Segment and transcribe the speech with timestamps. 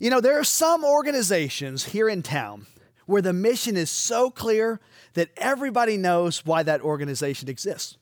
[0.00, 2.66] You know, there are some organizations here in town
[3.04, 4.80] where the mission is so clear
[5.12, 7.98] that everybody knows why that organization exists.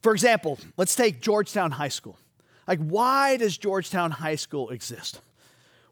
[0.00, 2.16] For example, let's take Georgetown High School.
[2.66, 5.20] Like, why does Georgetown High School exist?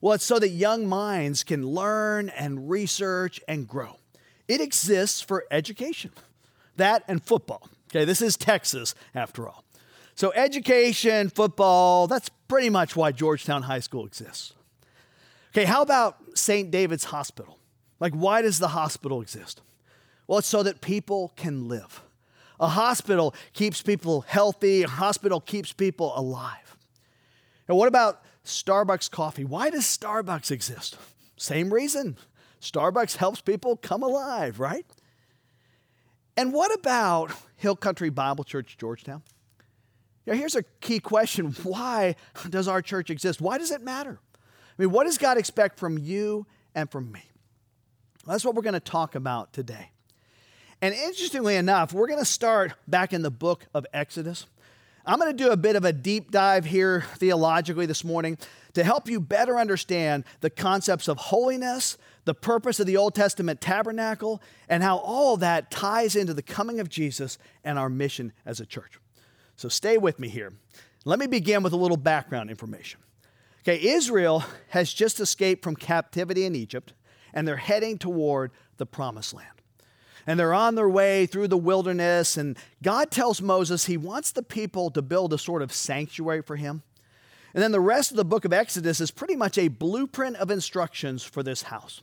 [0.00, 3.98] Well, it's so that young minds can learn and research and grow.
[4.48, 6.12] It exists for education,
[6.76, 7.68] that and football.
[7.90, 9.62] Okay, this is Texas after all.
[10.14, 14.54] So, education, football, that's pretty much why Georgetown High School exists.
[15.54, 16.68] Okay, how about St.
[16.72, 17.60] David's Hospital?
[18.00, 19.62] Like, why does the hospital exist?
[20.26, 22.02] Well, it's so that people can live.
[22.58, 26.76] A hospital keeps people healthy, a hospital keeps people alive.
[27.68, 29.44] And what about Starbucks coffee?
[29.44, 30.96] Why does Starbucks exist?
[31.36, 32.16] Same reason.
[32.60, 34.86] Starbucks helps people come alive, right?
[36.36, 39.22] And what about Hill Country Bible Church, Georgetown?
[40.26, 42.16] Now, here's a key question Why
[42.50, 43.40] does our church exist?
[43.40, 44.18] Why does it matter?
[44.76, 47.22] I mean, what does God expect from you and from me?
[48.26, 49.90] Well, that's what we're going to talk about today.
[50.80, 54.46] And interestingly enough, we're going to start back in the book of Exodus.
[55.06, 58.38] I'm going to do a bit of a deep dive here theologically this morning
[58.72, 63.60] to help you better understand the concepts of holiness, the purpose of the Old Testament
[63.60, 68.60] tabernacle, and how all that ties into the coming of Jesus and our mission as
[68.60, 68.98] a church.
[69.56, 70.52] So stay with me here.
[71.04, 73.00] Let me begin with a little background information.
[73.66, 76.92] Okay, Israel has just escaped from captivity in Egypt,
[77.32, 79.48] and they're heading toward the promised land.
[80.26, 84.42] And they're on their way through the wilderness, and God tells Moses he wants the
[84.42, 86.82] people to build a sort of sanctuary for him.
[87.54, 90.50] And then the rest of the book of Exodus is pretty much a blueprint of
[90.50, 92.02] instructions for this house.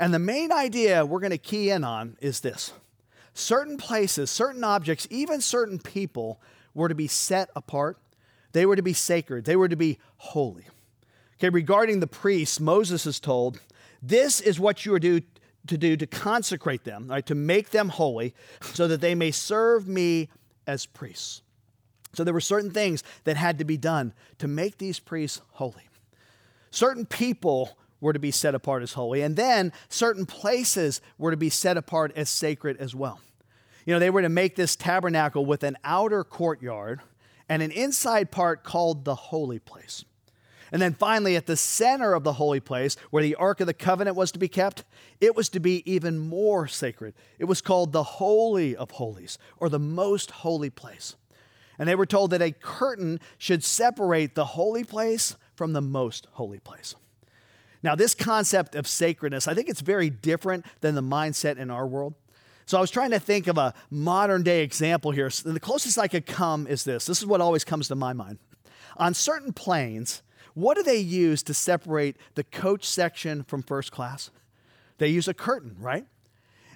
[0.00, 2.72] And the main idea we're going to key in on is this
[3.34, 6.40] certain places, certain objects, even certain people
[6.74, 7.98] were to be set apart
[8.52, 10.66] they were to be sacred, they were to be holy.
[11.42, 13.58] Okay, regarding the priests, Moses is told,
[14.00, 15.22] This is what you are due
[15.66, 19.88] to do to consecrate them, right, to make them holy, so that they may serve
[19.88, 20.28] me
[20.68, 21.42] as priests.
[22.12, 25.88] So there were certain things that had to be done to make these priests holy.
[26.70, 31.36] Certain people were to be set apart as holy, and then certain places were to
[31.36, 33.18] be set apart as sacred as well.
[33.84, 37.00] You know, they were to make this tabernacle with an outer courtyard
[37.48, 40.04] and an inside part called the holy place.
[40.72, 43.74] And then finally, at the center of the holy place, where the Ark of the
[43.74, 44.84] Covenant was to be kept,
[45.20, 47.12] it was to be even more sacred.
[47.38, 51.14] It was called the Holy of Holies, or the most holy place.
[51.78, 56.26] And they were told that a curtain should separate the holy place from the most
[56.32, 56.94] holy place.
[57.82, 61.86] Now, this concept of sacredness, I think it's very different than the mindset in our
[61.86, 62.14] world.
[62.64, 65.28] So I was trying to think of a modern day example here.
[65.28, 67.04] the closest I could come is this.
[67.04, 68.38] This is what always comes to my mind.
[68.96, 70.22] On certain planes,
[70.54, 74.30] what do they use to separate the coach section from first class?
[74.98, 76.06] They use a curtain, right?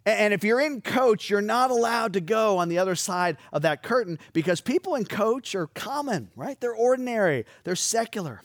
[0.05, 3.63] And if you're in coach, you're not allowed to go on the other side of
[3.63, 6.61] that curtain because people in coach are common, right?
[6.61, 8.41] They're ordinary, they're secular.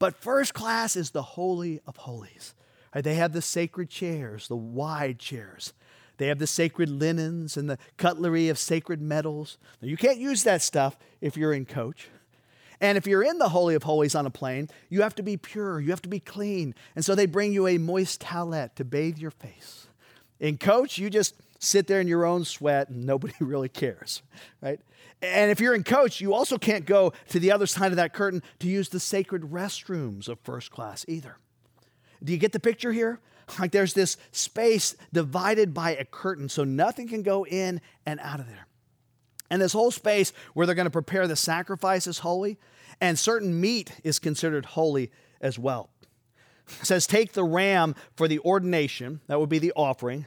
[0.00, 2.54] But first class is the holy of holies.
[2.94, 3.04] Right?
[3.04, 5.72] They have the sacred chairs, the wide chairs.
[6.16, 9.56] They have the sacred linens and the cutlery of sacred metals.
[9.80, 12.08] Now, you can't use that stuff if you're in coach.
[12.80, 15.36] And if you're in the Holy of Holies on a plane, you have to be
[15.36, 16.74] pure, you have to be clean.
[16.94, 19.88] And so they bring you a moist towelette to bathe your face.
[20.38, 24.22] In coach, you just sit there in your own sweat and nobody really cares,
[24.60, 24.80] right?
[25.20, 28.12] And if you're in coach, you also can't go to the other side of that
[28.12, 31.36] curtain to use the sacred restrooms of first class either.
[32.22, 33.18] Do you get the picture here?
[33.58, 38.40] Like there's this space divided by a curtain, so nothing can go in and out
[38.40, 38.66] of there.
[39.50, 42.58] And this whole space where they're going to prepare the sacrifice is holy,
[43.00, 45.10] and certain meat is considered holy
[45.40, 45.90] as well.
[46.80, 50.26] It says, Take the ram for the ordination, that would be the offering,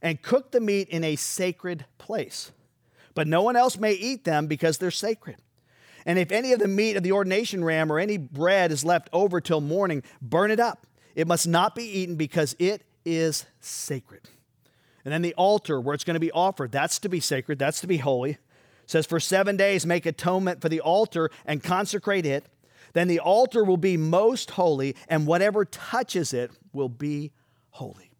[0.00, 2.52] and cook the meat in a sacred place.
[3.14, 5.36] But no one else may eat them because they're sacred.
[6.06, 9.08] And if any of the meat of the ordination ram or any bread is left
[9.12, 14.28] over till morning, burn it up it must not be eaten because it is sacred.
[15.04, 17.80] And then the altar where it's going to be offered, that's to be sacred, that's
[17.80, 18.38] to be holy.
[18.86, 22.46] Says, For seven days make atonement for the altar and consecrate it.
[22.92, 27.32] Then the altar will be most holy, and whatever touches it will be
[27.70, 28.10] holy.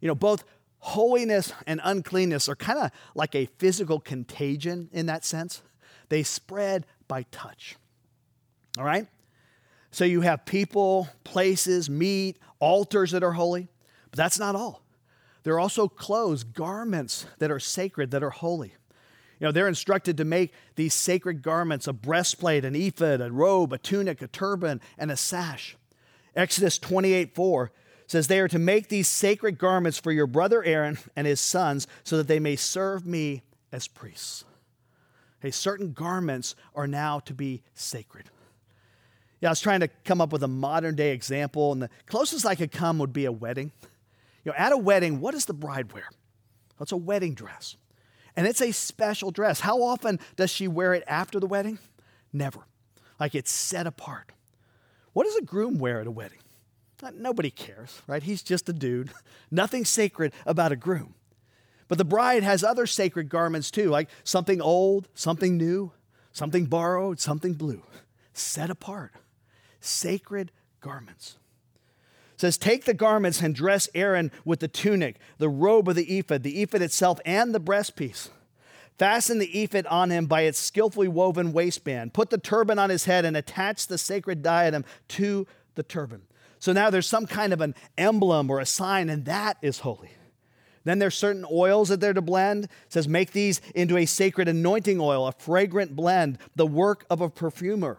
[0.00, 0.44] You know, both
[0.78, 5.62] holiness and uncleanness are kind of like a physical contagion in that sense.
[6.08, 7.76] They spread by touch.
[8.78, 9.06] All right?
[9.90, 13.68] So you have people, places, meat, altars that are holy,
[14.10, 14.82] but that's not all.
[15.42, 18.74] There are also clothes, garments that are sacred, that are holy.
[19.38, 23.72] You know, they're instructed to make these sacred garments a breastplate, an ephod, a robe,
[23.72, 25.76] a tunic, a turban, and a sash.
[26.34, 27.70] Exodus 28 4
[28.06, 31.86] says, They are to make these sacred garments for your brother Aaron and his sons
[32.02, 33.42] so that they may serve me
[33.72, 34.44] as priests.
[35.40, 38.30] Okay, certain garments are now to be sacred.
[39.40, 42.46] Yeah, I was trying to come up with a modern day example, and the closest
[42.46, 43.70] I could come would be a wedding.
[44.44, 46.08] You know, at a wedding, what does the bride wear?
[46.10, 47.76] Well, it's a wedding dress.
[48.36, 49.60] And it's a special dress.
[49.60, 51.78] How often does she wear it after the wedding?
[52.32, 52.60] Never.
[53.18, 54.32] Like it's set apart.
[55.14, 56.38] What does a groom wear at a wedding?
[57.14, 58.22] Nobody cares, right?
[58.22, 59.10] He's just a dude.
[59.50, 61.14] Nothing sacred about a groom.
[61.88, 65.92] But the bride has other sacred garments too, like something old, something new,
[66.32, 67.82] something borrowed, something blue,
[68.32, 69.12] set apart.
[69.80, 71.36] Sacred garments.
[72.36, 76.18] It says, Take the garments and dress Aaron with the tunic, the robe of the
[76.18, 78.28] ephod, the ephod itself, and the breastpiece.
[78.98, 82.12] Fasten the ephod on him by its skillfully woven waistband.
[82.12, 85.46] Put the turban on his head and attach the sacred diadem to
[85.76, 86.22] the turban.
[86.58, 90.10] So now there's some kind of an emblem or a sign, and that is holy.
[90.84, 92.64] Then there's certain oils that they're to blend.
[92.64, 97.22] It says, make these into a sacred anointing oil, a fragrant blend, the work of
[97.22, 97.98] a perfumer.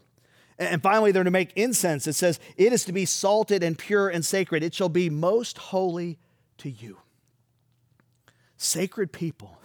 [0.60, 2.08] And finally, they're to make incense.
[2.08, 4.64] It says, it is to be salted and pure and sacred.
[4.64, 6.18] It shall be most holy
[6.58, 6.98] to you.
[8.58, 9.60] Sacred people,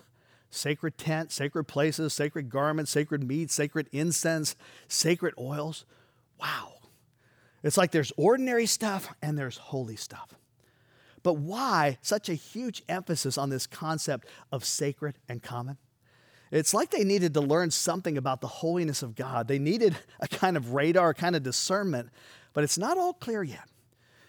[0.50, 4.54] sacred tent, sacred places, sacred garments, sacred meat, sacred incense,
[4.86, 5.86] sacred oils.
[6.38, 6.74] Wow.
[7.62, 10.34] It's like there's ordinary stuff and there's holy stuff.
[11.22, 15.78] But why such a huge emphasis on this concept of sacred and common?
[16.52, 19.48] It's like they needed to learn something about the holiness of God.
[19.48, 22.10] They needed a kind of radar, kind of discernment,
[22.52, 23.68] but it's not all clear yet.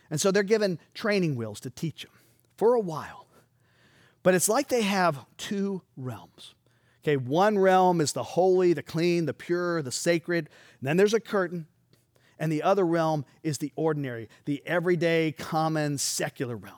[0.10, 2.12] And so they're given training wheels to teach them
[2.56, 3.28] for a while.
[4.24, 6.56] But it's like they have two realms.
[7.04, 10.50] Okay, one realm is the holy, the clean, the pure, the sacred.
[10.80, 11.68] And then there's a curtain.
[12.40, 16.78] And the other realm is the ordinary, the everyday, common, secular realm.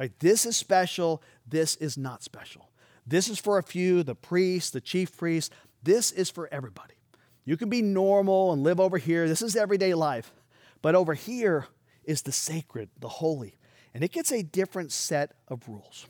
[0.00, 0.12] Right?
[0.18, 2.71] This is special, this is not special.
[3.06, 5.54] This is for a few, the priests, the chief priests.
[5.82, 6.94] This is for everybody.
[7.44, 9.28] You can be normal and live over here.
[9.28, 10.32] This is everyday life.
[10.80, 11.66] But over here
[12.04, 13.56] is the sacred, the holy.
[13.94, 16.06] And it gets a different set of rules.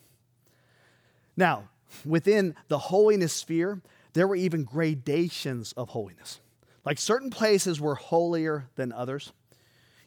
[1.36, 1.68] Now,
[2.04, 3.80] within the holiness sphere,
[4.12, 6.40] there were even gradations of holiness.
[6.84, 9.32] Like certain places were holier than others.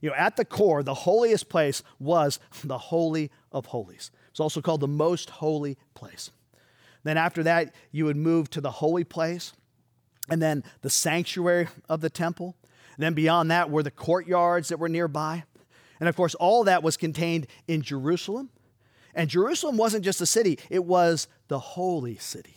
[0.01, 4.11] You know, at the core, the holiest place was the Holy of Holies.
[4.29, 6.31] It's also called the most holy place.
[7.05, 9.53] Then after that, you would move to the holy place,
[10.29, 12.57] and then the sanctuary of the temple.
[12.97, 15.45] And then beyond that were the courtyards that were nearby.
[16.01, 18.49] And of course, all that was contained in Jerusalem.
[19.13, 22.55] And Jerusalem wasn't just a city, it was the holy city.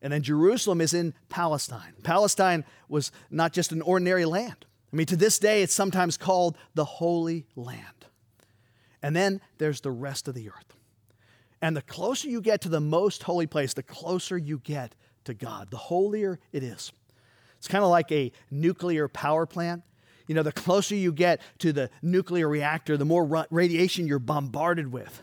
[0.00, 1.92] And then Jerusalem is in Palestine.
[2.02, 4.64] Palestine was not just an ordinary land,
[4.94, 8.06] I mean, to this day, it's sometimes called the Holy Land.
[9.02, 10.73] And then there's the rest of the earth.
[11.64, 14.94] And the closer you get to the most holy place, the closer you get
[15.24, 16.92] to God, the holier it is.
[17.56, 19.82] It's kind of like a nuclear power plant.
[20.26, 24.92] You know, the closer you get to the nuclear reactor, the more radiation you're bombarded
[24.92, 25.22] with.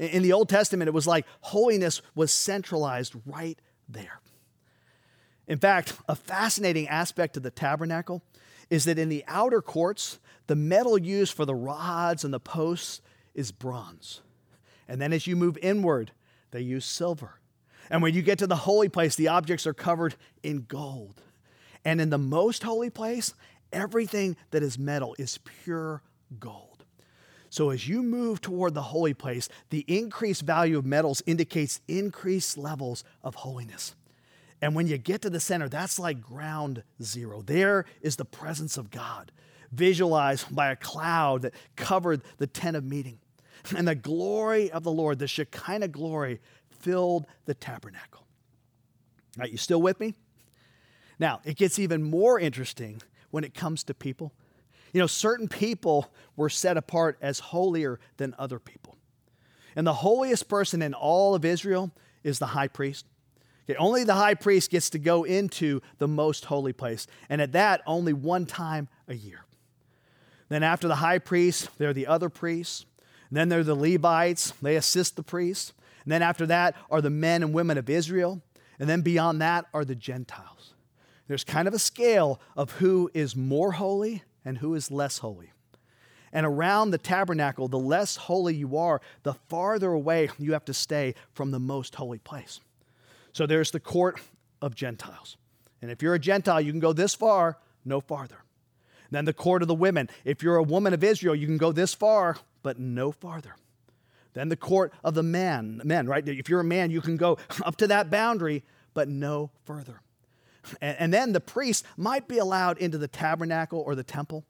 [0.00, 3.56] In the Old Testament, it was like holiness was centralized right
[3.88, 4.18] there.
[5.46, 8.24] In fact, a fascinating aspect of the tabernacle
[8.70, 13.00] is that in the outer courts, the metal used for the rods and the posts
[13.36, 14.22] is bronze.
[14.88, 16.12] And then as you move inward,
[16.50, 17.40] they use silver.
[17.90, 21.22] And when you get to the holy place, the objects are covered in gold.
[21.84, 23.34] And in the most holy place,
[23.72, 26.02] everything that is metal is pure
[26.38, 26.84] gold.
[27.48, 32.58] So as you move toward the holy place, the increased value of metals indicates increased
[32.58, 33.94] levels of holiness.
[34.60, 37.42] And when you get to the center, that's like ground zero.
[37.42, 39.30] There is the presence of God,
[39.70, 43.18] visualized by a cloud that covered the tent of meeting.
[43.76, 48.26] And the glory of the Lord, the Shekinah glory, filled the tabernacle.
[49.36, 50.14] Right, you still with me?
[51.18, 54.32] Now, it gets even more interesting when it comes to people.
[54.92, 58.96] You know, certain people were set apart as holier than other people.
[59.74, 61.90] And the holiest person in all of Israel
[62.22, 63.06] is the high priest.
[63.68, 67.52] Okay, only the high priest gets to go into the most holy place, and at
[67.52, 69.44] that, only one time a year.
[70.48, 72.86] Then, after the high priest, there are the other priests.
[73.28, 75.72] And then there are the Levites, they assist the priests.
[76.04, 78.40] And then, after that, are the men and women of Israel.
[78.78, 80.74] And then, beyond that, are the Gentiles.
[81.26, 85.50] There's kind of a scale of who is more holy and who is less holy.
[86.32, 90.74] And around the tabernacle, the less holy you are, the farther away you have to
[90.74, 92.60] stay from the most holy place.
[93.32, 94.20] So there's the court
[94.62, 95.36] of Gentiles.
[95.82, 98.44] And if you're a Gentile, you can go this far, no farther.
[99.10, 100.10] Then the court of the women.
[100.24, 102.36] If you're a woman of Israel, you can go this far,
[102.66, 103.54] but no farther.
[104.34, 106.26] Then the court of the men, men, right?
[106.26, 110.00] If you're a man, you can go up to that boundary, but no further.
[110.80, 114.44] And, and then the priest might be allowed into the tabernacle or the temple,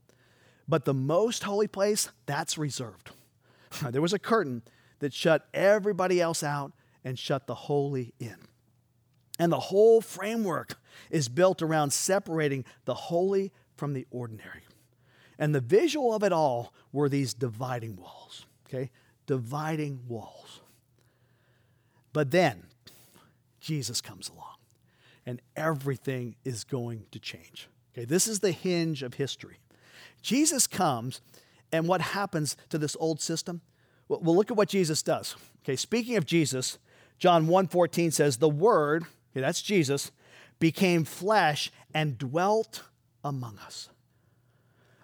[0.67, 3.11] but the most holy place, that's reserved.
[3.91, 4.63] There was a curtain
[5.01, 6.73] that shut everybody else out
[7.05, 8.37] and shut the holy in.
[9.39, 10.79] And the whole framework
[11.11, 14.66] is built around separating the holy from the ordinary.
[15.39, 18.91] And the visual of it all were these dividing walls, okay?
[19.27, 20.61] Dividing walls.
[22.13, 22.65] But then
[23.61, 24.57] Jesus comes along
[25.27, 27.69] and everything is going to change.
[27.93, 29.59] Okay, this is the hinge of history.
[30.23, 31.21] Jesus comes,
[31.73, 33.61] and what happens to this old system?
[34.09, 35.35] Well, look at what Jesus does.
[35.65, 36.79] Okay, speaking of Jesus,
[37.19, 39.05] John 1:14 says, "The word
[39.37, 40.13] okay, that's Jesus,
[40.59, 42.85] became flesh and dwelt
[43.23, 43.91] among us.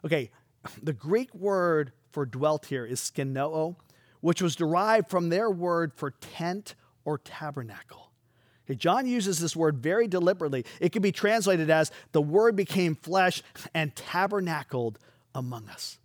[0.05, 0.31] Okay,
[0.83, 3.77] the Greek word for dwelt here is skenoo,
[4.21, 8.11] which was derived from their word for tent or tabernacle.
[8.67, 10.65] Okay, John uses this word very deliberately.
[10.81, 13.43] It can be translated as the word became flesh
[13.75, 14.99] and tabernacled
[15.35, 15.99] among us.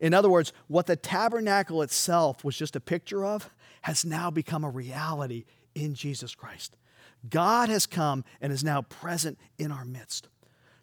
[0.00, 3.50] In other words, what the tabernacle itself was just a picture of
[3.82, 6.76] has now become a reality in Jesus Christ.
[7.28, 10.28] God has come and is now present in our midst.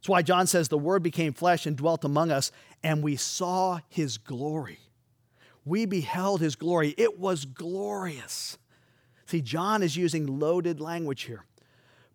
[0.08, 2.50] That's why John says the Word became flesh and dwelt among us,
[2.82, 4.80] and we saw his glory.
[5.66, 6.96] We beheld his glory.
[6.98, 8.58] It was glorious.
[9.26, 11.44] See, John is using loaded language here.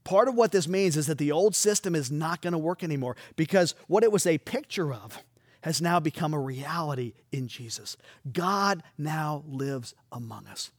[0.05, 2.83] Part of what this means is that the old system is not going to work
[2.83, 5.23] anymore because what it was a picture of
[5.61, 7.99] has now become a reality in Jesus.
[8.33, 10.71] God now lives among us.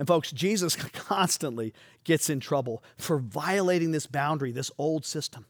[0.00, 5.46] And folks, Jesus constantly gets in trouble for violating this boundary, this old system.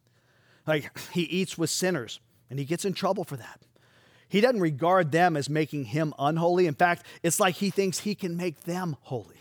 [0.67, 2.21] Like he eats with sinners,
[2.51, 3.61] and he gets in trouble for that.
[4.29, 6.67] He doesn't regard them as making him unholy.
[6.67, 9.37] In fact, it's like he thinks he can make them holy.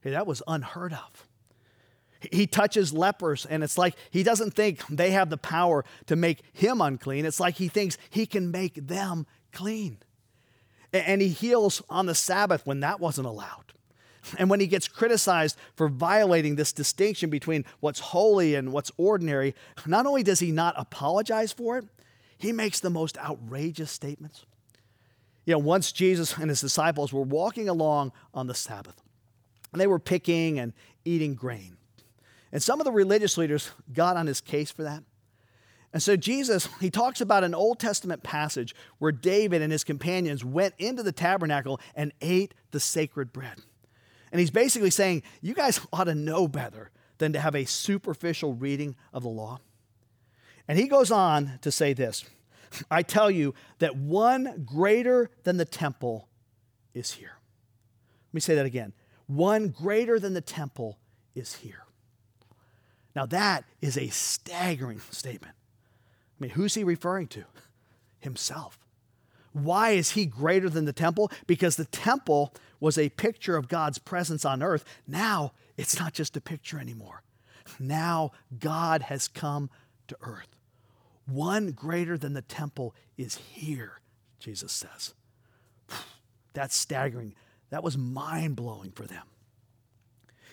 [0.00, 1.26] Hey, that was unheard of.
[2.32, 6.42] He touches lepers, and it's like he doesn't think they have the power to make
[6.52, 7.26] him unclean.
[7.26, 9.98] It's like he thinks he can make them clean.
[10.92, 13.72] And he heals on the Sabbath when that wasn't allowed.
[14.38, 19.54] And when he gets criticized for violating this distinction between what's holy and what's ordinary,
[19.86, 21.84] not only does he not apologize for it,
[22.38, 24.44] he makes the most outrageous statements.
[25.44, 29.00] You know, once Jesus and his disciples were walking along on the Sabbath,
[29.72, 30.72] and they were picking and
[31.04, 31.76] eating grain.
[32.52, 35.02] And some of the religious leaders got on his case for that.
[35.92, 40.44] And so Jesus, he talks about an Old Testament passage where David and his companions
[40.44, 43.60] went into the tabernacle and ate the sacred bread.
[44.36, 48.52] And he's basically saying, you guys ought to know better than to have a superficial
[48.52, 49.60] reading of the law.
[50.68, 52.26] And he goes on to say this
[52.90, 56.28] I tell you that one greater than the temple
[56.92, 57.38] is here.
[58.28, 58.92] Let me say that again.
[59.26, 60.98] One greater than the temple
[61.34, 61.86] is here.
[63.14, 65.54] Now, that is a staggering statement.
[66.38, 67.44] I mean, who's he referring to?
[68.18, 68.78] Himself.
[69.56, 71.30] Why is he greater than the temple?
[71.46, 74.84] Because the temple was a picture of God's presence on earth.
[75.06, 77.22] Now it's not just a picture anymore.
[77.78, 79.70] Now God has come
[80.08, 80.58] to earth.
[81.24, 84.00] One greater than the temple is here,
[84.38, 85.14] Jesus says.
[86.52, 87.34] That's staggering.
[87.70, 89.24] That was mind blowing for them.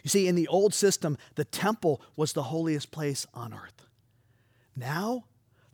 [0.01, 3.85] You see, in the old system, the temple was the holiest place on earth.
[4.77, 5.25] Now,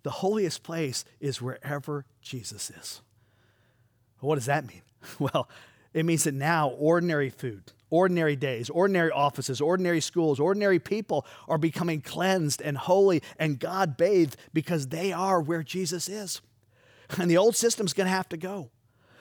[0.01, 3.01] the holiest place is wherever Jesus is.
[4.19, 4.81] What does that mean?
[5.17, 5.47] Well,
[5.93, 11.57] it means that now ordinary food, ordinary days, ordinary offices, ordinary schools, ordinary people are
[11.57, 16.41] becoming cleansed and holy and God bathed because they are where Jesus is.
[17.17, 18.69] And the old system's going to have to go.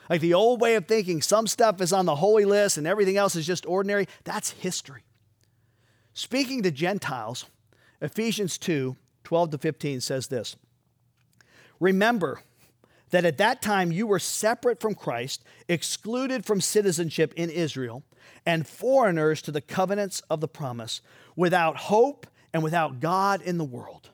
[0.09, 3.17] Like the old way of thinking, some stuff is on the holy list and everything
[3.17, 5.03] else is just ordinary, that's history.
[6.13, 7.45] Speaking to Gentiles,
[8.01, 10.55] Ephesians 2 12 to 15 says this
[11.79, 12.41] Remember,
[13.11, 18.03] that at that time you were separate from Christ, excluded from citizenship in Israel,
[18.45, 21.01] and foreigners to the covenants of the promise,
[21.35, 24.09] without hope and without God in the world.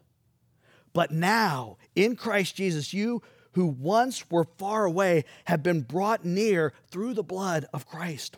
[0.94, 3.22] But now, in Christ Jesus, you
[3.54, 8.38] who once were far away have been brought near through the blood of Christ.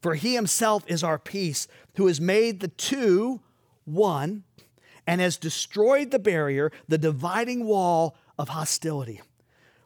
[0.00, 3.40] For he himself is our peace, who has made the two
[3.84, 4.44] one
[5.06, 9.20] and has destroyed the barrier, the dividing wall of hostility,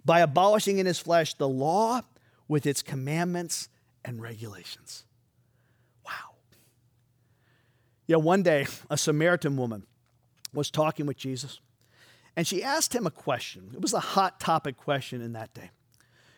[0.05, 2.03] by abolishing in his flesh the law
[2.49, 3.69] with its commandments
[4.05, 5.05] and regulations.
[6.05, 6.37] Wow.
[8.07, 9.85] Yeah, one day, a Samaritan woman
[10.53, 11.61] was talking with Jesus,
[12.37, 13.71] and she asked him a question.
[13.75, 15.71] It was a hot topic question in that day.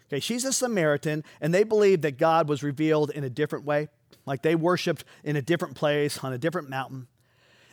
[0.08, 3.88] Okay, she's a Samaritan, and they believed that God was revealed in a different way,
[4.24, 7.08] like they worshiped in a different place on a different mountain.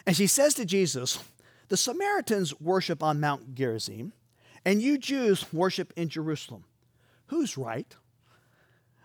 [0.08, 1.20] And she says to Jesus,
[1.68, 4.14] The Samaritans worship on Mount Gerizim,
[4.66, 6.66] and you Jews worship in Jerusalem.
[7.28, 7.96] Who's right?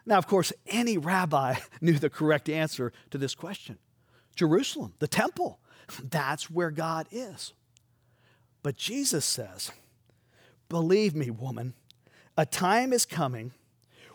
[0.06, 3.78] Now, of course, any rabbi knew the correct answer to this question
[4.34, 5.60] Jerusalem, the temple.
[6.02, 7.52] That's where God is.
[8.62, 9.70] But Jesus says,
[10.68, 11.74] Believe me, woman,
[12.36, 13.52] a time is coming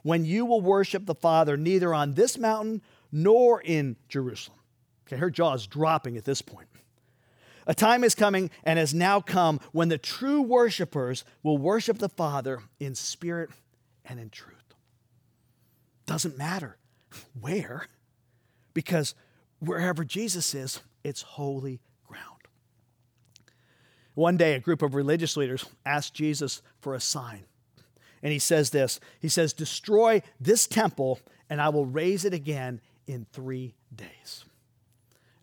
[0.03, 2.81] when you will worship the Father neither on this mountain
[3.11, 4.59] nor in Jerusalem.
[5.07, 6.67] Okay, her jaw is dropping at this point.
[7.65, 12.09] A time is coming and has now come when the true worshipers will worship the
[12.09, 13.49] Father in spirit
[14.05, 14.53] and in truth.
[16.05, 16.77] Doesn't matter
[17.39, 17.87] where,
[18.73, 19.15] because
[19.59, 22.27] wherever Jesus is, it's holy ground.
[24.13, 27.45] One day, a group of religious leaders asked Jesus for a sign.
[28.21, 32.81] And he says this He says, Destroy this temple, and I will raise it again
[33.07, 34.45] in three days.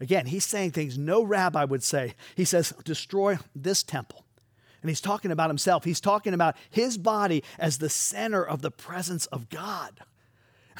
[0.00, 2.14] Again, he's saying things no rabbi would say.
[2.34, 4.24] He says, Destroy this temple.
[4.82, 5.84] And he's talking about himself.
[5.84, 10.00] He's talking about his body as the center of the presence of God.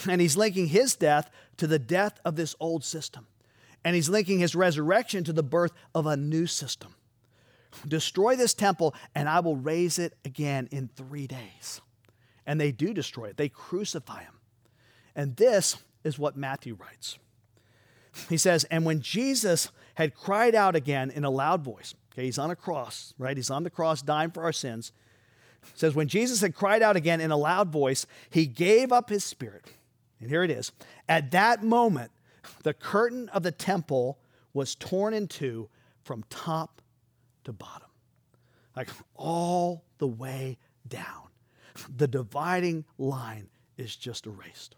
[0.09, 3.27] And he's linking his death to the death of this old system.
[3.85, 6.95] And he's linking his resurrection to the birth of a new system.
[7.87, 11.81] Destroy this temple, and I will raise it again in three days.
[12.47, 14.41] And they do destroy it, they crucify him.
[15.15, 17.19] And this is what Matthew writes.
[18.29, 22.39] He says, And when Jesus had cried out again in a loud voice, okay, he's
[22.39, 23.37] on a cross, right?
[23.37, 24.93] He's on the cross dying for our sins.
[25.75, 29.25] says, When Jesus had cried out again in a loud voice, he gave up his
[29.25, 29.67] spirit.
[30.21, 30.73] And here it is.
[31.09, 32.11] At that moment,
[32.63, 34.19] the curtain of the temple
[34.53, 35.69] was torn in two
[36.03, 36.83] from top
[37.45, 37.89] to bottom,
[38.77, 41.29] like all the way down.
[41.97, 44.77] The dividing line is just erased.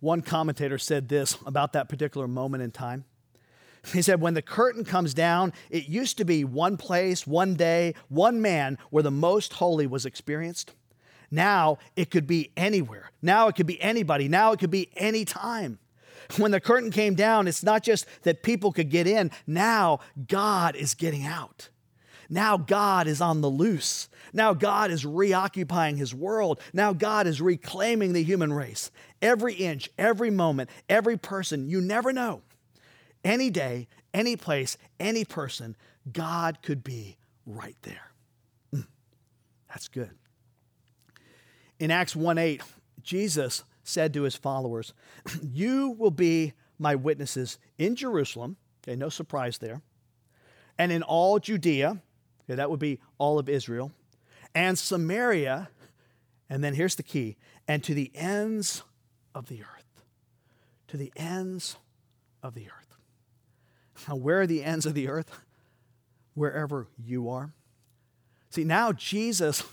[0.00, 3.04] One commentator said this about that particular moment in time.
[3.92, 7.94] He said, when the curtain comes down, it used to be one place, one day,
[8.08, 10.74] one man where the most holy was experienced.
[11.30, 13.10] Now it could be anywhere.
[13.22, 14.28] Now it could be anybody.
[14.28, 15.78] Now it could be any time.
[16.36, 20.76] When the curtain came down, it's not just that people could get in, now God
[20.76, 21.70] is getting out.
[22.28, 24.08] Now God is on the loose.
[24.32, 26.60] Now God is reoccupying his world.
[26.72, 28.90] Now God is reclaiming the human race.
[29.22, 32.42] Every inch, every moment, every person, you never know.
[33.24, 35.76] Any day, any place, any person,
[36.12, 38.12] God could be right there.
[38.74, 38.86] Mm,
[39.68, 40.10] that's good.
[41.78, 42.62] In Acts 1 8,
[43.02, 44.92] Jesus said to his followers,
[45.42, 49.82] You will be my witnesses in Jerusalem, okay, no surprise there,
[50.78, 52.00] and in all Judea,
[52.48, 53.92] okay, that would be all of Israel,
[54.54, 55.68] and Samaria,
[56.48, 58.82] and then here's the key, and to the ends
[59.34, 60.02] of the earth.
[60.88, 61.76] To the ends
[62.42, 62.96] of the earth.
[64.08, 65.30] Now, where are the ends of the earth?
[66.34, 67.52] Wherever you are.
[68.50, 69.64] See, now Jesus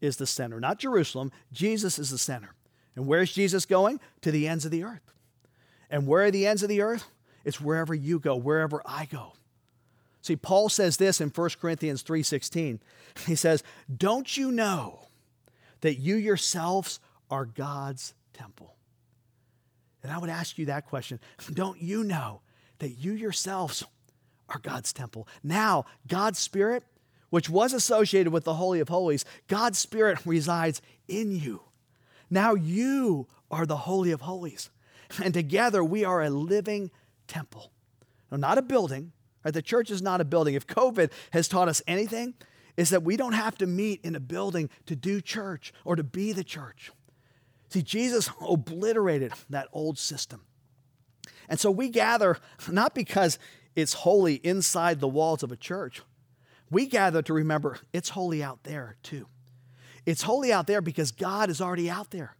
[0.00, 1.30] is the center, not Jerusalem.
[1.52, 2.54] Jesus is the center.
[2.96, 4.00] And where's Jesus going?
[4.22, 5.12] To the ends of the earth.
[5.90, 7.06] And where are the ends of the earth?
[7.44, 9.34] It's wherever you go, wherever I go.
[10.24, 12.80] See, Paul says this in 1 Corinthians 3:16.
[13.26, 13.62] He says,
[13.94, 15.08] "Don't you know
[15.82, 16.98] that you yourselves
[17.30, 18.74] are God's temple?"
[20.02, 21.20] And I would ask you that question.
[21.52, 22.40] Don't you know
[22.78, 23.84] that you yourselves
[24.48, 25.28] are God's temple?
[25.42, 26.84] Now, God's Spirit,
[27.28, 31.64] which was associated with the Holy of Holies, God's Spirit resides in you.
[32.30, 34.70] Now you are the Holy of Holies.
[35.22, 36.90] And together we are a living
[37.26, 37.72] temple.
[38.30, 39.12] Now, not a building.
[39.44, 39.54] Right?
[39.54, 40.54] The church is not a building.
[40.54, 42.34] If COVID has taught us anything,
[42.76, 46.02] is that we don't have to meet in a building to do church or to
[46.02, 46.90] be the church.
[47.68, 50.42] See, Jesus obliterated that old system.
[51.48, 53.38] And so we gather not because
[53.76, 56.02] it's holy inside the walls of a church,
[56.70, 59.26] we gather to remember it's holy out there too.
[60.06, 62.36] It's holy out there because God is already out there.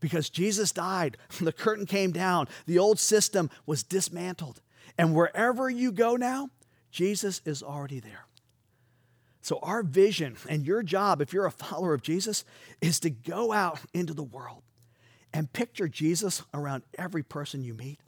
[0.00, 4.60] Because Jesus died, the curtain came down, the old system was dismantled.
[5.00, 6.50] And wherever you go now,
[6.90, 8.26] Jesus is already there.
[9.40, 12.44] So, our vision and your job, if you're a follower of Jesus,
[12.82, 14.62] is to go out into the world
[15.32, 17.98] and picture Jesus around every person you meet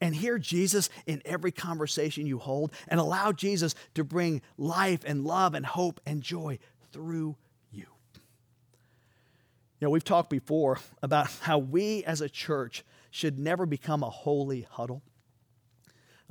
[0.00, 5.26] and hear Jesus in every conversation you hold and allow Jesus to bring life and
[5.26, 6.58] love and hope and joy
[6.90, 7.36] through
[7.70, 7.84] you.
[9.78, 14.08] You know, we've talked before about how we as a church should never become a
[14.08, 15.02] holy huddle.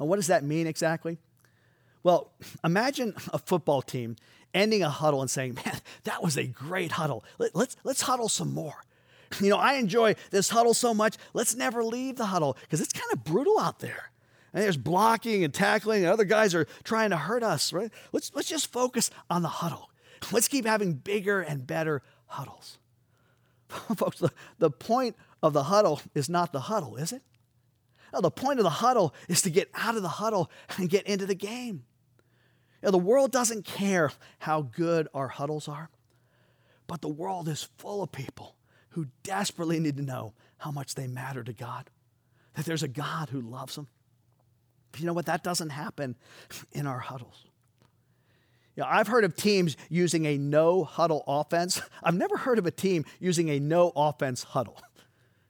[0.03, 1.17] Now, what does that mean exactly?
[2.03, 4.17] Well, imagine a football team
[4.53, 7.23] ending a huddle and saying, Man, that was a great huddle.
[7.37, 8.75] Let, let's, let's huddle some more.
[9.41, 11.15] You know, I enjoy this huddle so much.
[11.33, 14.11] Let's never leave the huddle because it's kind of brutal out there.
[14.53, 17.89] And there's blocking and tackling, and other guys are trying to hurt us, right?
[18.11, 19.89] Let's, let's just focus on the huddle.
[20.31, 22.77] Let's keep having bigger and better huddles.
[23.69, 27.23] Folks, the, the point of the huddle is not the huddle, is it?
[28.21, 31.25] The point of the huddle is to get out of the huddle and get into
[31.25, 31.83] the game.
[32.81, 35.89] You know, the world doesn't care how good our huddles are,
[36.87, 38.55] but the world is full of people
[38.89, 41.89] who desperately need to know how much they matter to God,
[42.55, 43.87] that there's a God who loves them.
[44.91, 45.25] But you know what?
[45.25, 46.15] That doesn't happen
[46.71, 47.45] in our huddles.
[48.75, 51.81] You know, I've heard of teams using a no huddle offense.
[52.03, 54.79] I've never heard of a team using a no offense huddle.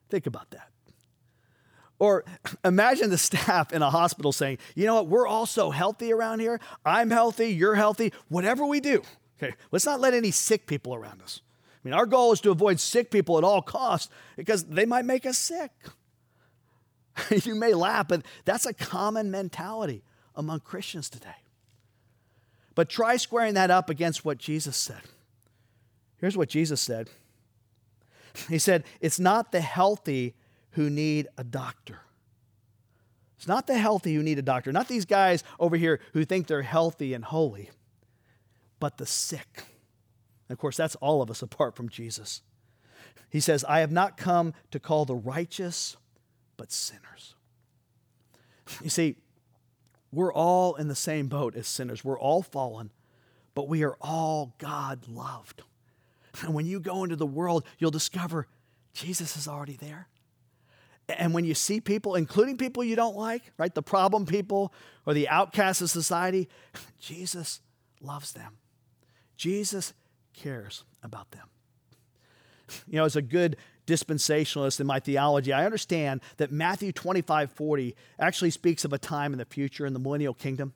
[0.10, 0.70] Think about that.
[2.04, 2.26] Or
[2.66, 6.42] imagine the staff in a hospital saying, you know what, we're all so healthy around
[6.42, 6.60] here.
[6.86, 8.12] I'm healthy, you're healthy.
[8.28, 9.04] Whatever we do,
[9.42, 11.40] okay, let's not let any sick people around us.
[11.66, 15.06] I mean, our goal is to avoid sick people at all costs because they might
[15.06, 15.72] make us sick.
[17.46, 20.04] you may laugh, but that's a common mentality
[20.36, 21.38] among Christians today.
[22.76, 25.04] But try squaring that up against what Jesus said.
[26.18, 27.10] Here's what Jesus said
[28.50, 30.36] He said, It's not the healthy
[30.74, 32.02] who need a doctor.
[33.38, 36.48] It's not the healthy who need a doctor, not these guys over here who think
[36.48, 37.70] they're healthy and holy,
[38.80, 39.66] but the sick.
[40.48, 42.42] And of course, that's all of us apart from Jesus.
[43.30, 45.98] He says, I have not come to call the righteous,
[46.56, 47.36] but sinners.
[48.82, 49.18] You see,
[50.12, 52.04] we're all in the same boat as sinners.
[52.04, 52.92] We're all fallen,
[53.56, 55.64] but we are all God loved.
[56.42, 58.48] And when you go into the world, you'll discover
[58.94, 60.08] Jesus is already there.
[61.10, 64.74] And when you see people, including people you don't like, right, the problem people
[65.06, 66.48] or the outcasts of society,
[67.00, 67.60] Jesus
[68.02, 68.58] loves them.
[69.36, 69.94] Jesus
[70.34, 71.48] cares about them.
[72.88, 77.96] You know, as a good dispensationalist in my theology, I understand that Matthew 25 40
[78.18, 80.74] actually speaks of a time in the future in the millennial kingdom.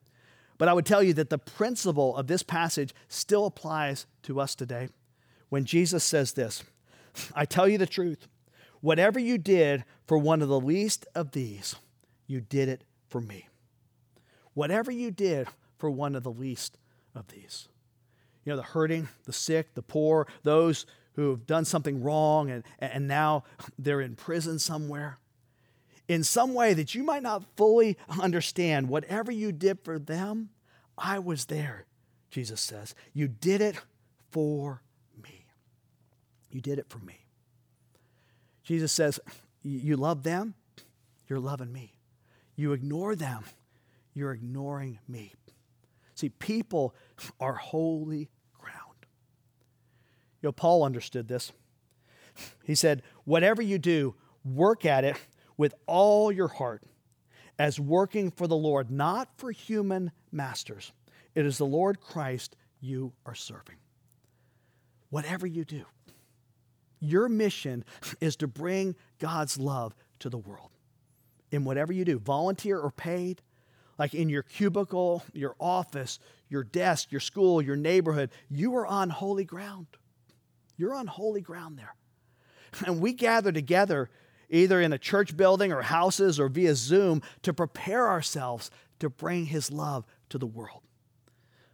[0.57, 4.53] But I would tell you that the principle of this passage still applies to us
[4.53, 4.89] today
[5.49, 6.63] when Jesus says this
[7.33, 8.27] I tell you the truth,
[8.81, 11.75] whatever you did for one of the least of these,
[12.25, 13.47] you did it for me.
[14.53, 16.77] Whatever you did for one of the least
[17.13, 17.67] of these
[18.47, 20.85] you know, the hurting, the sick, the poor, those
[21.15, 23.43] who have done something wrong and, and now
[23.77, 25.17] they're in prison somewhere.
[26.07, 30.51] In some way that you might not fully understand, whatever you did for them,
[30.97, 31.87] I was there,
[32.31, 32.95] Jesus says.
[33.11, 33.81] You did it
[34.31, 34.81] for
[35.21, 35.47] me.
[36.49, 37.25] You did it for me.
[38.67, 39.17] Jesus says,
[39.63, 40.53] You love them,
[41.29, 41.93] you're loving me.
[42.57, 43.45] You ignore them,
[44.13, 45.33] you're ignoring me.
[46.15, 46.93] See, people
[47.39, 49.05] are holy ground.
[50.41, 51.53] you know, Paul understood this.
[52.65, 55.15] He said, Whatever you do, work at it
[55.55, 56.83] with all your heart,
[57.57, 60.91] as working for the Lord, not for human masters.
[61.35, 63.77] It is the Lord Christ you are serving.
[65.09, 65.85] Whatever you do,
[66.99, 67.83] your mission
[68.21, 70.71] is to bring God's love to the world.
[71.51, 73.41] In whatever you do, volunteer or paid,
[73.97, 79.09] like in your cubicle, your office, your desk, your school, your neighborhood, you are on
[79.09, 79.87] holy ground.
[80.77, 81.95] You're on holy ground there.
[82.85, 84.09] And we gather together
[84.49, 89.45] either in a church building or houses or via Zoom to prepare ourselves to bring
[89.45, 90.81] His love to the world.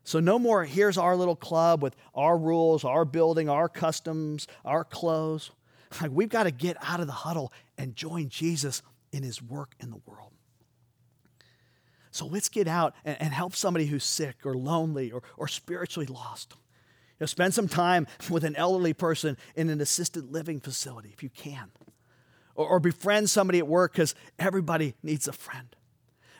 [0.06, 4.84] So, no more, here's our little club with our rules, our building, our customs, our
[4.84, 5.52] clothes.
[6.02, 9.76] Like, we've got to get out of the huddle and join Jesus in His work
[9.80, 10.32] in the world.
[12.10, 16.08] So, let's get out and, and help somebody who's sick or lonely or, or spiritually
[16.08, 21.12] lost You know, spend some time with an elderly person in an assisted living facility
[21.14, 21.70] if you can.
[22.56, 25.76] Or, or befriend somebody at work because everybody needs a friend.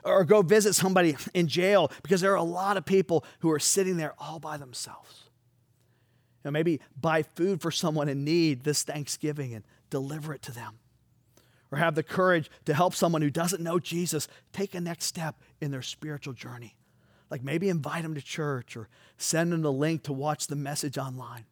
[0.04, 3.60] Or go visit somebody in jail because there are a lot of people who are
[3.60, 5.24] sitting there all by themselves.
[6.44, 10.52] You know, maybe buy food for someone in need this Thanksgiving and deliver it to
[10.52, 10.80] them.
[11.72, 15.40] Or have the courage to help someone who doesn't know Jesus take a next step
[15.62, 16.76] in their spiritual journey.
[17.30, 20.98] Like maybe invite them to church or send them the link to watch the message
[20.98, 21.46] online.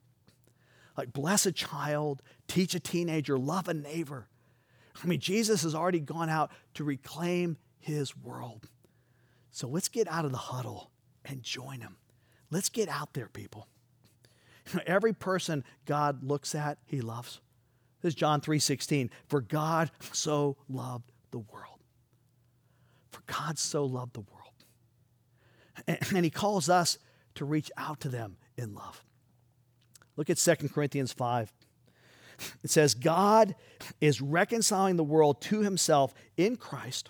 [0.98, 4.28] Like bless a child, teach a teenager, love a neighbor.
[5.02, 8.68] I mean, Jesus has already gone out to reclaim his world.
[9.52, 10.92] So let's get out of the huddle
[11.26, 11.98] and join him.
[12.50, 13.68] Let's get out there, people.
[14.86, 17.40] Every person God looks at, he loves.
[18.02, 19.10] This is John 3:16.
[19.28, 21.80] For God so loved the world.
[23.12, 24.38] For God so loved the world.
[25.88, 26.98] And he calls us
[27.36, 29.04] to reach out to them in love.
[30.16, 31.52] Look at 2 Corinthians 5.
[32.64, 33.56] It says, God
[34.00, 37.10] is reconciling the world to himself in Christ,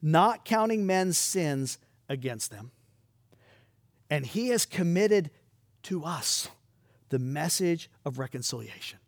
[0.00, 2.70] not counting men's sins against them.
[4.10, 5.30] And he has committed
[5.84, 6.48] to us
[7.10, 8.98] the message of reconciliation.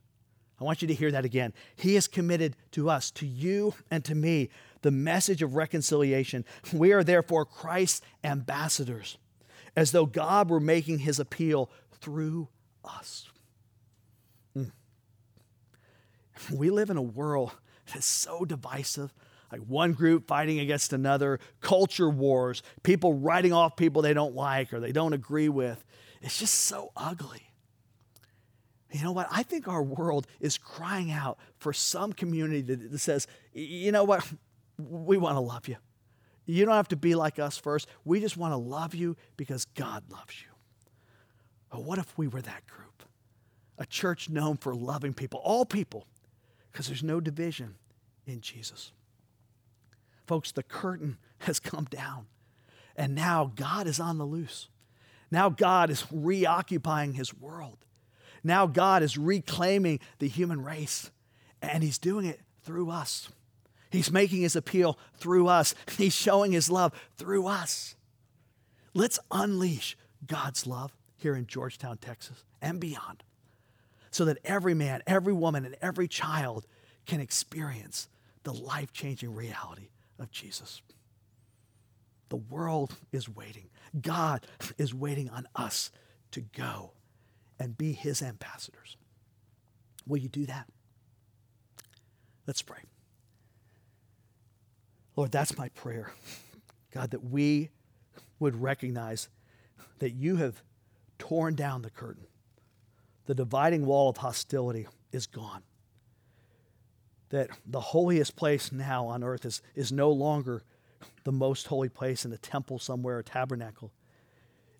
[0.61, 1.55] I want you to hear that again.
[1.77, 4.51] He has committed to us, to you and to me,
[4.83, 6.45] the message of reconciliation.
[6.73, 9.17] We are therefore Christ's ambassadors,
[9.75, 12.49] as though God were making his appeal through
[12.85, 13.29] us.
[14.57, 14.71] Mm.
[16.53, 17.53] We live in a world
[17.93, 19.15] that's so divisive.
[19.51, 24.73] Like one group fighting against another, culture wars, people writing off people they don't like
[24.73, 25.85] or they don't agree with.
[26.23, 27.53] It's just so ugly.
[28.93, 29.29] You know what?
[29.31, 34.27] I think our world is crying out for some community that says, you know what?
[34.79, 35.77] We want to love you.
[36.47, 37.87] You don't have to be like us first.
[38.05, 40.49] We just want to love you because God loves you.
[41.71, 43.05] But what if we were that group?
[43.79, 46.07] A church known for loving people, all people,
[46.71, 47.77] because there's no division
[48.27, 48.93] in Jesus.
[50.31, 52.27] Folks, the curtain has come down,
[52.95, 54.69] and now God is on the loose.
[55.29, 57.79] Now God is reoccupying his world.
[58.45, 61.11] Now God is reclaiming the human race,
[61.61, 63.29] and He's doing it through us.
[63.91, 67.97] He's making His appeal through us, He's showing His love through us.
[68.95, 73.25] Let's unleash God's love here in Georgetown, Texas, and beyond,
[74.13, 76.69] so that every man, every woman, and every child
[77.05, 78.09] can experience
[78.45, 79.89] the life changing reality
[80.21, 80.83] of Jesus.
[82.29, 83.71] The world is waiting.
[84.01, 84.47] God
[84.79, 85.91] is waiting on us
[86.31, 86.93] to go
[87.59, 88.97] and be his ambassadors.
[90.07, 90.67] Will you do that?
[92.47, 92.83] Let's pray.
[95.17, 96.13] Lord, that's my prayer.
[96.93, 97.71] God, that we
[98.39, 99.29] would recognize
[99.99, 100.63] that you have
[101.19, 102.27] torn down the curtain.
[103.27, 105.63] The dividing wall of hostility is gone.
[107.31, 110.63] That the holiest place now on earth is, is no longer
[111.25, 113.93] the most holy place in a temple somewhere, a tabernacle.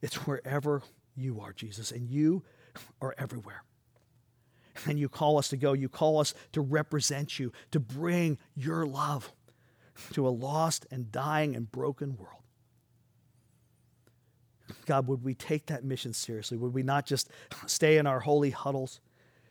[0.03, 0.83] It's wherever
[1.17, 1.93] you are, Jesus.
[1.93, 2.43] And you
[3.01, 3.63] are everywhere.
[4.87, 5.73] And you call us to go.
[5.73, 9.33] You call us to represent you, to bring your love
[10.15, 12.43] to a lost and dying and broken world.
[14.87, 16.57] God, would we take that mission seriously?
[16.57, 17.29] Would we not just
[17.67, 19.01] stay in our holy huddles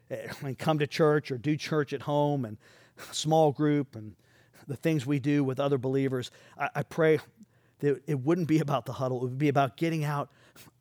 [0.09, 2.57] and come to church or do church at home and
[3.11, 4.15] small group and
[4.67, 6.31] the things we do with other believers?
[6.57, 7.19] I, I pray
[7.79, 10.29] that it wouldn't be about the huddle, it would be about getting out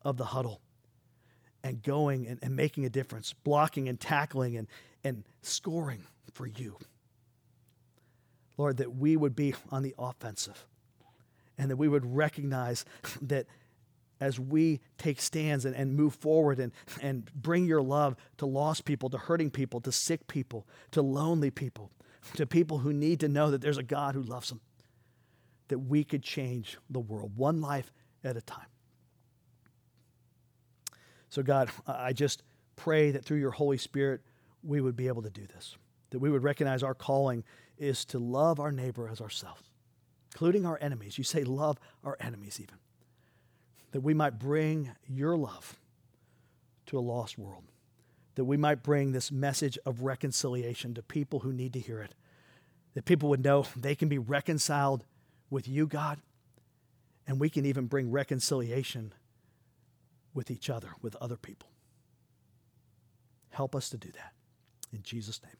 [0.03, 0.61] of the huddle
[1.63, 4.67] and going and, and making a difference, blocking and tackling and,
[5.03, 6.77] and scoring for you.
[8.57, 10.65] Lord, that we would be on the offensive
[11.57, 12.85] and that we would recognize
[13.21, 13.45] that
[14.21, 18.83] as we take stands and, and move forward and, and bring your love to lost
[18.83, 21.91] people, to hurting people, to sick people, to lonely people,
[22.35, 24.61] to people who need to know that there's a God who loves them,
[25.69, 27.91] that we could change the world one life
[28.23, 28.67] at a time.
[31.29, 32.43] So, God, I just
[32.75, 34.21] pray that through your Holy Spirit,
[34.63, 35.75] we would be able to do this,
[36.09, 37.43] that we would recognize our calling
[37.77, 39.69] is to love our neighbor as ourselves,
[40.33, 41.17] including our enemies.
[41.17, 42.75] You say, love our enemies, even.
[43.91, 45.79] That we might bring your love
[46.87, 47.63] to a lost world,
[48.39, 52.15] that we might bring this message of reconciliation to people who need to hear it,
[52.93, 55.03] that people would know they can be reconciled
[55.49, 56.19] with you, God,
[57.27, 59.11] and we can even bring reconciliation
[60.33, 61.67] with each other, with other people.
[63.49, 64.31] Help us to do that.
[64.93, 65.57] In Jesus' name.